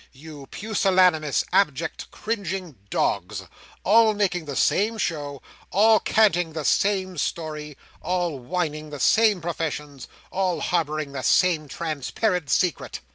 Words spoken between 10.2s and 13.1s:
all harbouring the same transparent secret."